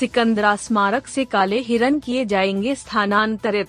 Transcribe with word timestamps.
सिकंदरा 0.00 0.56
स्मारक 0.56 1.06
से 1.06 1.24
काले 1.24 1.58
हिरन 1.60 1.98
किए 1.98 2.24
जाएँगे 2.24 2.74
स्थानांतरित। 2.74 3.68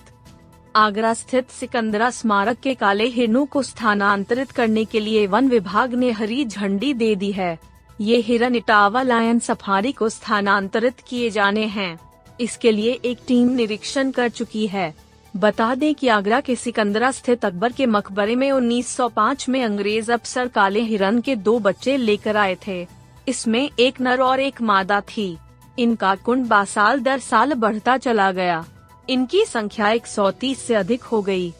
आगरा 0.76 1.14
स्थित 1.14 1.50
सिकंदरा 1.50 2.10
स्मारक 2.10 2.58
के 2.58 2.74
काले 2.74 3.04
हिरणों 3.04 3.46
को 3.46 3.62
स्थानांतरित 3.62 4.50
करने 4.50 4.84
के 4.84 5.00
लिए 5.00 5.26
वन 5.26 5.48
विभाग 5.48 5.94
ने 5.94 6.10
हरी 6.10 6.44
झंडी 6.44 6.94
दे 6.94 7.14
दी 7.14 7.32
है। 7.32 7.58
ये 8.00 8.16
हिरन 8.16 8.54
इटावा 8.54 9.02
लायन 9.02 9.38
सफारी 9.38 9.92
को 9.92 10.08
स्थानांतरित 10.08 10.94
किए 11.08 11.30
जाने 11.30 11.66
हैं। 11.66 11.98
इसके 12.40 12.72
लिए 12.72 13.00
एक 13.04 13.18
टीम 13.28 13.48
निरीक्षण 13.48 14.10
कर 14.10 14.28
चुकी 14.28 14.66
है। 14.66 14.94
बता 15.36 15.74
दें 15.74 15.94
कि 15.94 16.08
आगरा 16.08 16.40
के 16.40 16.56
सिकंदरा 16.56 17.10
स्थित 17.10 17.44
अकबर 17.44 17.72
के 17.72 17.86
मकबरे 17.86 18.36
में 18.36 18.52
1905 18.52 19.48
में 19.48 19.64
अंग्रेज़ 19.64 20.12
अफसर 20.12 20.48
काले 20.48 20.80
हिरन 20.80 21.20
के 21.20 21.36
दो 21.36 21.58
बच्चे 21.58 21.96
लेकर 21.96 22.36
आए 22.36 22.56
थे। 22.66 22.86
इसमें 23.28 23.70
एक 23.78 24.00
नर 24.00 24.20
और 24.20 24.40
एक 24.40 24.62
मादा 24.62 25.00
थी। 25.00 25.38
इनका 25.78 26.14
कुंड 26.14 26.46
बासाल 26.46 27.00
दर 27.00 27.18
साल 27.18 27.54
बढ़ता 27.54 27.96
चला 27.96 28.32
गया। 28.32 28.64
इनकी 29.10 29.44
संख्या 29.44 29.90
130 29.90 30.58
से 30.58 30.74
अधिक 30.74 31.02
हो 31.02 31.22
गई। 31.22 31.52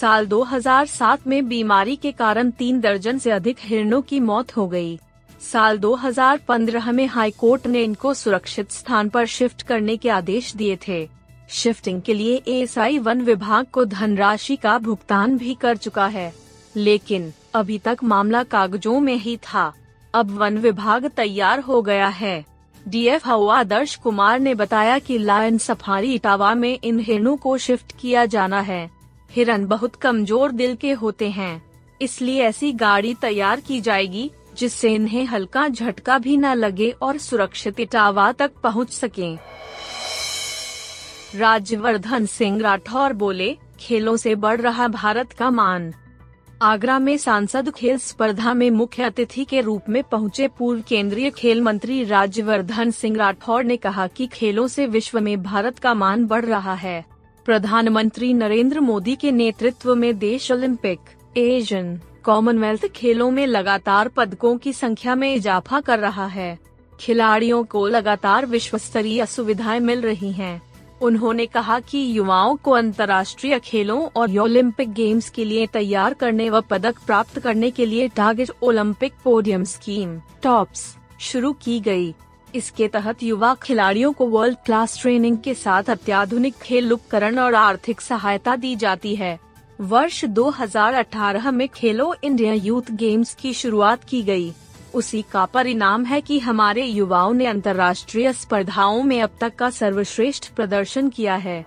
साल 0.00 0.26
2007 0.26 1.26
में 1.26 1.48
बीमारी 1.48 1.96
के 1.96 2.12
कारण 2.12 2.50
तीन 2.50 2.80
दर्जन 2.80 3.18
से 3.18 3.30
अधिक 3.30 3.56
हिरणों 3.60 4.02
की 4.02 4.20
मौत 4.20 4.56
हो 4.56 4.68
गई। 4.68 4.98
साल 5.52 5.78
2015 5.78 6.92
में 6.92 7.06
हाई 7.06 7.30
कोर्ट 7.30 7.66
ने 7.66 7.82
इनको 7.82 8.14
सुरक्षित 8.14 8.72
स्थान 8.72 9.08
पर 9.08 9.26
शिफ्ट 9.26 9.62
करने 9.62 9.96
के 9.96 10.08
आदेश 10.08 10.56
दिए 10.56 10.78
थे। 10.88 11.08
शिफ्टिंग 11.48 12.02
के 12.02 12.14
लिए 12.14 12.42
एएसआई 12.48 12.98
वन 12.98 13.20
विभाग 13.20 13.66
को 13.72 13.84
धनराशि 13.84 14.56
का 14.56 14.78
भुगतान 14.78 15.38
भी 15.38 15.54
कर 15.54 15.76
चुका 15.76 16.06
है। 16.06 16.34
लेकिन, 16.76 17.32
अभी 17.54 17.78
तक 17.78 17.98
मामला 18.04 18.42
कागजों 18.42 19.00
में 19.00 19.16
ही 19.16 19.36
था। 19.36 19.72
अब 20.14 20.30
वन 20.30 20.58
विभाग 20.58 21.06
तैयार 21.06 21.60
हो 21.60 21.82
गया 21.82 22.08
है। 22.08 22.55
डीएफ 22.88 23.26
हवा 23.26 23.58
आदर्श 23.58 23.94
कुमार 23.94 24.40
ने 24.40 24.54
बताया 24.54 24.98
कि 24.98 25.18
लायन 25.18 25.58
सफारी 25.58 26.14
इटावा 26.14 26.54
में 26.54 26.78
इन 26.84 26.98
हिरणों 27.00 27.36
को 27.36 27.58
शिफ्ट 27.58 27.92
किया 28.00 28.24
जाना 28.24 28.60
है। 28.60 28.90
हिरन 29.30 29.66
बहुत 29.66 29.96
कमज़ोर 29.96 30.52
दिल 30.52 30.74
के 30.74 30.92
होते 30.92 31.30
हैं। 31.30 31.62
इसलिए 32.00 32.42
ऐसी 32.42 32.72
गाड़ी 32.72 33.14
तैयार 33.14 33.60
की 33.60 33.80
जाएगी, 33.80 34.30
जिससे 34.56 34.94
इन्हें 34.94 35.24
हल्का 35.24 35.68
झटका 35.68 36.18
भी 36.18 36.36
न 36.36 36.54
लगे 36.54 36.90
और 36.90 37.18
सुरक्षित 37.18 37.80
इटावा 37.80 38.32
तक 38.32 38.52
पहुँच 38.62 38.90
सकें। 38.90 39.38
राज्यवर्धन 41.34 42.26
सिंह 42.26 42.60
राठौर 42.60 43.12
बोले, 43.12 43.56
खेलों 43.80 44.16
से 44.16 44.34
बढ़ 44.34 44.60
रहा 44.60 44.88
भारत 44.88 45.32
का 45.32 45.50
मान। 45.50 45.94
आगरा 46.62 46.98
में 46.98 47.16
सांसद 47.18 47.70
खेल 47.70 47.98
स्पर्धा 47.98 48.54
में 48.54 48.70
मुख्य 48.70 49.02
अतिथि 49.02 49.44
के 49.44 49.60
रूप 49.60 49.88
में 49.88 50.02
पहुँचे 50.02 50.48
पूर्व 50.48 50.82
केंद्रीय 50.88 51.30
खेल 51.30 51.60
मंत्री 51.60 52.04
राज्यवर्धन 52.04 52.90
सिंह 52.90 53.16
राठौड़ 53.16 53.64
ने 53.64 53.76
कहा 53.76 54.06
कि 54.06 54.26
खेलों 54.26 54.66
से 54.66 54.86
विश्व 54.86 55.20
में 55.20 55.42
भारत 55.42 55.78
का 55.78 55.94
मान 55.94 56.26
बढ़ 56.26 56.44
रहा 56.44 56.74
है 56.74 57.04
प्रधानमंत्री 57.44 58.32
नरेंद्र 58.34 58.80
मोदी 58.80 59.16
के 59.16 59.32
नेतृत्व 59.32 59.94
में 59.94 60.18
देश 60.18 60.50
ओलंपिक, 60.52 61.00
एशियन 61.36 62.00
कॉमनवेल्थ 62.24 62.86
खेलों 62.86 63.30
में 63.30 63.46
लगातार 63.46 64.08
पदकों 64.08 64.56
की 64.58 64.72
संख्या 64.72 65.14
में 65.14 65.34
इजाफा 65.34 65.80
कर 65.80 65.98
रहा 65.98 66.26
है 66.26 66.58
खिलाड़ियों 67.00 67.64
को 67.64 67.86
लगातार 67.86 68.46
विश्व 68.46 68.78
स्तरीय 68.78 69.26
सुविधाएँ 69.26 69.80
मिल 69.80 70.00
रही 70.00 70.32
हैं। 70.32 70.65
उन्होंने 71.02 71.46
कहा 71.46 71.78
कि 71.80 71.98
युवाओं 72.18 72.56
को 72.56 72.70
अंतर्राष्ट्रीय 72.70 73.58
खेलों 73.58 74.00
और 74.16 74.38
ओलंपिक 74.38 74.92
गेम्स 74.92 75.28
के 75.30 75.44
लिए 75.44 75.66
तैयार 75.66 76.14
करने 76.14 76.50
व 76.50 76.60
पदक 76.60 76.98
प्राप्त 77.06 77.38
करने 77.38 77.70
के 77.70 77.86
लिए 77.86 78.08
target 78.08 78.50
Olympic 78.62 79.12
podium 79.24 79.64
scheme, 79.64 80.18
TOPS, 80.42 80.94
शुरू 81.20 81.52
की 81.52 81.80
गई। 81.80 82.14
इसके 82.54 82.88
तहत 82.88 83.22
युवा 83.22 83.54
खिलाड़ियों 83.54 84.12
को 84.12 84.26
वर्ल्ड 84.26 84.56
क्लास 84.66 85.00
ट्रेनिंग 85.00 85.38
के 85.38 85.54
साथ 85.54 85.90
अत्याधुनिक 85.90 86.54
खेल 86.54 86.92
उपकरण 86.92 87.38
और 87.38 87.54
आर्थिक 87.54 88.00
सहायता 88.00 88.56
दी 88.56 88.74
जाती 88.76 89.14
है 89.16 89.38
वर्ष 89.80 90.24
2018 90.24 91.50
में 91.52 91.68
खेलो 91.68 92.14
इंडिया 92.24 92.52
यूथ 92.52 92.90
गेम्स 92.92 93.34
की 93.34 93.52
शुरुआत 93.52 94.04
की 94.04 94.22
गई। 94.22 94.52
उसी 94.96 95.24
का 95.32 95.44
परिणाम 95.44 96.04
है 96.04 96.20
कि 96.20 96.38
हमारे 96.38 96.84
युवाओं 96.84 97.34
ने 97.34 97.46
अंतर्राष्ट्रीय 97.46 98.32
स्पर्धाओं 98.32 99.02
में 99.02 99.22
अब 99.22 99.30
तक 99.40 99.54
का 99.54 99.70
सर्वश्रेष्ठ 99.70 100.48
प्रदर्शन 100.48 101.08
किया 101.08 101.34
है। 101.34 101.66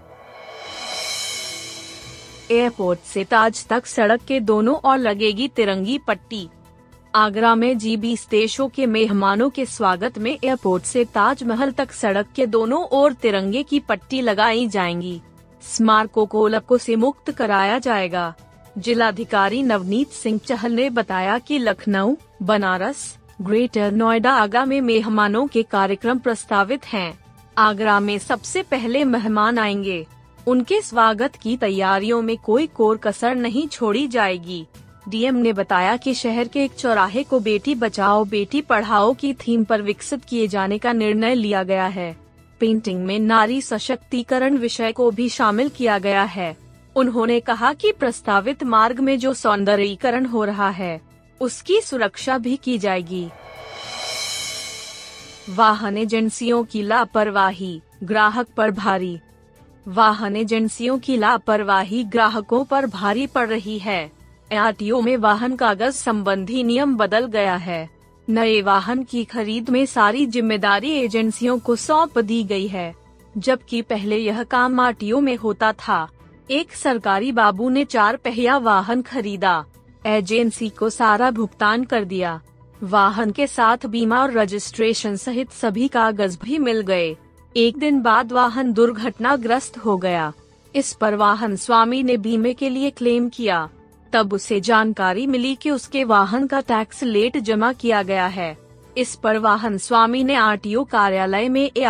एयरपोर्ट 2.51 2.99
से 2.99 3.23
ताज 3.23 3.65
तक 3.67 3.85
सड़क 3.85 4.21
के 4.27 4.39
दोनों 4.39 4.75
ओर 4.75 4.97
लगेगी 4.97 5.47
तिरंगी 5.47 5.97
पट्टी। 5.97 6.49
आगरा 7.15 7.55
में 7.55 7.77
जी 7.77 7.97
बीस 7.97 8.27
देशों 8.31 8.69
के 8.69 8.85
मेहमानों 8.85 9.49
के 9.49 9.65
स्वागत 9.65 10.17
में 10.17 10.37
एयरपोर्ट 10.43 10.83
से 10.83 11.05
ताजमहल 11.05 11.71
तक 11.71 11.91
सड़क 11.91 12.27
के 12.35 12.45
दोनों 12.45 12.83
ओर 12.83 13.13
तिरंगे 13.13 13.63
की 13.63 13.79
पट्टी 13.79 14.21
लगाई 14.21 14.67
जाएँगी। 14.67 15.21
स्मारकों 15.61 16.25
को 16.25 16.47
लपको 16.47 16.77
से 16.77 16.95
मुक्त 16.95 17.31
कराया 17.31 17.79
जाएगा। 17.79 18.33
जिलाधिकारी 18.77 19.63
नवनीत 19.63 20.09
सिंह 20.09 20.39
चहल 20.45 20.71
ने 20.71 20.89
बताया 20.89 21.37
कि 21.37 21.57
लखनऊ, 21.59 22.15
बनारस 22.41 23.18
ग्रेटर 23.41 23.91
नोएडा 23.91 24.31
आगरा 24.31 24.65
में 24.65 24.81
मेहमानों 24.81 25.47
के 25.47 25.63
कार्यक्रम 25.63 26.19
प्रस्तावित 26.19 26.85
हैं। 26.85 27.19
आगरा 27.57 27.99
में 27.99 28.17
सबसे 28.17 28.63
पहले 28.63 29.03
मेहमान 29.03 29.59
आएँगे। 29.59 30.07
उनके 30.47 30.81
स्वागत 30.81 31.35
की 31.35 31.57
तैयारियों 31.57 32.21
में 32.21 32.37
कोई 32.37 32.67
कोर 32.67 32.97
कसर 32.97 33.35
नहीं 33.35 33.67
छोड़ी 33.67 34.07
जाएगी। 34.07 34.65
डीएम 35.09 35.35
ने 35.35 35.53
बताया 35.53 35.97
कि 35.97 36.13
शहर 36.13 36.47
के 36.47 36.63
एक 36.63 36.71
चौराहे 36.71 37.23
को 37.23 37.39
बेटी 37.39 37.75
बचाओ, 37.75 38.25
बेटी 38.25 38.61
पढ़ाओ 38.61 39.13
की 39.13 39.33
थीम 39.33 39.63
पर 39.63 39.81
विकसित 39.81 40.25
किए 40.25 40.47
जाने 40.47 40.77
का 40.77 40.93
निर्णय 40.93 41.35
लिया 41.35 41.63
गया 41.63 41.85
है। 41.85 42.17
पेंटिंग 42.59 43.05
में 43.05 43.19
नारी 43.19 43.61
सशक्तिकरण 43.61 44.57
विषय 44.57 44.91
को 44.91 45.11
भी 45.11 45.29
शामिल 45.29 45.69
किया 45.69 45.99
गया 45.99 46.23
है। 46.23 46.57
उन्होंने 46.95 47.39
कहा 47.39 47.73
कि 47.73 47.91
प्रस्तावित 47.91 48.63
मार्ग 48.63 48.99
में 48.99 49.19
जो 49.19 49.33
सौंदर्यीकरण 49.33 50.25
हो 50.25 50.43
रहा 50.43 50.69
है 50.69 51.08
उसकी 51.41 51.81
सुरक्षा 51.81 52.37
भी 52.37 52.55
की 52.55 52.77
जाएगी। 52.77 53.29
वाहन 55.49 55.97
एजेंसियों 55.97 56.63
की 56.63 56.81
लापरवाही, 56.81 57.81
ग्राहक 58.03 58.47
पर 58.57 58.71
भारी। 58.71 59.19
वाहन 59.87 60.35
एजेंसियों 60.35 60.99
की 60.99 61.17
लापरवाही 61.17 62.03
ग्राहकों 62.03 62.63
पर 62.65 62.85
भारी 62.85 63.27
पड़ 63.27 63.47
रही 63.47 63.79
है। 63.79 64.11
आर 64.53 64.75
में 64.81 65.17
वाहन 65.17 65.55
कागज़ 65.55 65.95
संबंधी 65.95 66.63
नियम 66.63 66.97
बदल 66.97 67.25
गया 67.25 67.55
है। 67.55 67.89
नए 68.29 68.61
वाहन 68.61 69.03
की 69.03 69.23
खरीद 69.25 69.69
में 69.69 69.85
सारी 69.85 70.25
ज़िम्मेदारी 70.25 70.91
एजेंसियों 70.91 71.59
को 71.59 71.75
सौंप 71.75 72.19
दी 72.19 72.43
गई 72.43 72.67
है। 72.67 72.95
जबकि 73.37 73.81
पहले 73.81 74.17
यह 74.17 74.43
काम 74.43 74.79
आर 74.79 74.95
में 75.21 75.35
होता 75.35 75.73
था। 75.73 76.07
एक 76.51 76.73
सरकारी 76.73 77.31
बाबू 77.31 77.69
ने 77.69 77.85
चार 77.85 78.15
पहिया 78.15 78.57
वाहन 78.57 79.01
खरीदा। 79.01 79.65
एजेंसी 80.05 80.69
को 80.69 80.89
सारा 80.89 81.31
भुगतान 81.31 81.83
कर 81.83 82.03
दिया। 82.03 82.41
वाहन 82.83 83.31
के 83.31 83.47
साथ 83.47 83.77
बीमा 83.85 84.21
और 84.21 84.31
रजिस्ट्रेशन 84.31 85.15
सहित 85.15 85.51
सभी 85.51 85.87
कागज़ 85.87 86.37
भी 86.43 86.57
मिल 86.57 86.81
गए। 86.81 87.17
एक 87.57 87.77
दिन 87.77 88.01
बाद 88.01 88.31
वाहन 88.31 88.73
दुर्घटनाग्रस्त 88.73 89.77
हो 89.77 89.97
गया। 89.97 90.33
इस 90.75 90.93
पर 90.93 91.15
वाहन 91.15 91.55
स्वामी 91.55 92.03
ने 92.03 92.17
बीमे 92.17 92.53
के 92.53 92.69
लिए 92.69 92.89
क्लेम 92.89 93.29
किया। 93.29 93.69
तब 94.13 94.33
उसे 94.33 94.61
जानकारी 94.61 95.27
मिली 95.27 95.55
कि 95.55 95.71
उसके 95.71 96.03
वाहन 96.03 96.47
का 96.47 96.61
टैक्स 96.61 97.03
लेट 97.03 97.37
जमा 97.37 97.73
किया 97.73 98.03
गया 98.03 98.27
है। 98.27 98.57
इस 98.97 99.15
पर 99.15 99.37
वाहन 99.37 99.77
स्वामी 99.77 100.23
ने 100.23 100.35
आरटीओ 100.35 100.83
कार्यालय 100.83 101.49
में 101.49 101.71
ए 101.77 101.83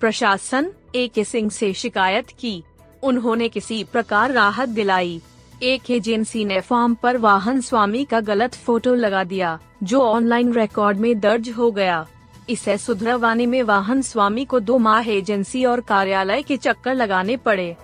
प्रशासन 0.00 0.72
ए 0.94 1.08
के 1.14 1.24
सिंह 1.24 1.50
से 1.50 1.72
शिकायत 1.72 2.26
की। 2.40 2.64
उन्होंने 3.02 3.48
किसी 3.48 3.84
प्रकार 3.84 4.30
राहत 4.30 4.68
दिलाई। 4.68 5.20
एक 5.62 5.90
एजेंसी 5.90 6.44
ने 6.44 6.60
फॉर्म 6.60 6.94
पर 6.94 7.16
वाहन 7.16 7.60
स्वामी 7.60 8.04
का 8.04 8.20
गलत 8.20 8.54
फ़ोटो 8.56 8.94
लगा 8.94 9.22
दिया, 9.24 9.58
जो 9.82 10.00
ऑनलाइन 10.00 10.52
रिकॉर्ड 10.52 10.98
में 10.98 11.18
दर्ज 11.20 11.48
हो 11.48 11.70
गया। 11.70 12.06
इसे 12.50 12.76
सुधरवाने 12.78 13.46
में 13.46 13.62
वाहन 13.62 14.00
स्वामी 14.02 14.44
को 14.44 14.60
दो 14.60 14.78
माह 14.78 15.08
एजेंसी 15.08 15.64
और 15.64 15.80
कार्यालय 15.80 16.42
के 16.42 16.56
चक्कर 16.56 16.94
लगाने 16.94 17.36
पड़े। 17.36 17.76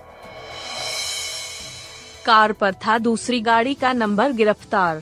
कार 2.25 2.51
पर 2.51 2.73
था 2.85 2.97
दूसरी 2.97 3.41
गाड़ी 3.41 3.73
का 3.73 3.93
नंबर 3.93 4.31
गिरफ़्तार। 4.31 5.01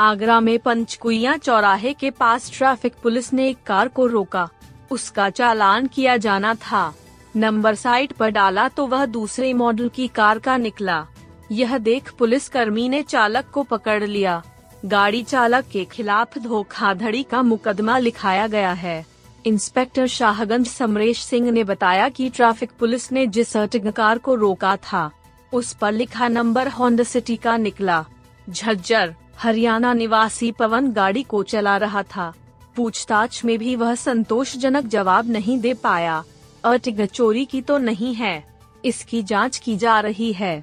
आगरा 0.00 0.38
में 0.40 0.58
पंचकुइया 0.58 1.36
चौराहे 1.36 1.92
के 1.92 2.10
पास 2.10 2.50
ट्रैफ़िक 2.54 2.94
पुलिस 3.02 3.32
ने 3.32 3.48
एक 3.48 3.58
कार 3.66 3.88
को 3.88 4.06
रोका। 4.06 4.48
उसका 4.90 5.28
चालान 5.30 5.86
किया 5.86 6.16
जाना 6.16 6.54
था। 6.54 6.92
नंबर 7.36 7.74
साइट 7.74 8.12
पर 8.12 8.30
डाला 8.30 8.68
तो 8.68 8.86
वह 8.86 9.06
दूसरे 9.06 9.52
मॉडल 9.54 9.88
की 9.88 10.08
कार 10.08 10.38
का 10.38 10.56
निकला। 10.56 11.06
यह 11.52 11.76
देख 11.78 12.10
पुलिस 12.12 12.48
कर्मी 12.48 12.88
ने 12.88 13.02
चालक 13.02 13.50
को 13.50 13.62
पकड़ 13.62 14.02
लिया। 14.04 14.42
गाड़ी 14.84 15.22
चालक 15.22 15.64
के 15.64 15.84
खिलाफ 15.84 16.38
धोखाधड़ी 16.38 17.22
का 17.22 17.42
मुकदमा 17.42 17.98
लिखाया 17.98 18.46
गया 18.46 18.72
है। 18.72 19.04
इंस्पेक्टर 19.46 20.06
शाहगंज 20.06 20.66
समरेश 20.66 21.22
सिंह 21.24 21.50
ने 21.50 21.64
बताया 21.64 22.08
कि 22.08 22.28
ट्रैफ़िक 22.30 22.70
पुलिस 22.78 23.10
ने 23.12 23.26
जिस 23.26 23.56
अर्टिगा 23.56 23.90
कार 23.90 24.18
को 24.18 24.34
रोका 24.34 24.76
था, 24.76 25.10
उस 25.52 25.72
पर 25.74 25.92
लिखा 25.92 26.28
नंबर 26.28 26.68
होंडा 26.68 27.04
सिटी 27.04 27.36
का 27.36 27.56
निकला। 27.56 28.04
झज्जर, 28.50 29.14
हरियाणा 29.38 29.92
निवासी 29.92 30.50
पवन 30.52 30.90
गाड़ी 30.92 31.22
को 31.22 31.42
चला 31.42 31.76
रहा 31.76 32.02
था। 32.02 32.32
पूछताछ 32.76 33.44
में 33.44 33.58
भी 33.58 33.76
वह 33.76 33.94
संतोषजनक 33.94 34.86
जवाब 34.86 35.30
नहीं 35.30 35.58
दे 35.60 35.74
पाया। 35.74 36.22
अर्टिगा 36.64 37.06
चोरी 37.06 37.44
की 37.44 37.60
तो 37.62 37.78
नहीं 37.78 38.14
है, 38.14 38.44
इसकी 38.84 39.22
जाँच 39.22 39.58
की 39.58 39.76
जा 39.76 40.00
रही 40.00 40.32
है। 40.32 40.62